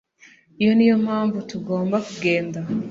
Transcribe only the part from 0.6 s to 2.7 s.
iyo niyo mpamvu tugomba kugenda